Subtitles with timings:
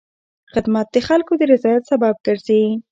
[0.53, 2.63] خدمت د خلکو د رضایت سبب ګرځي.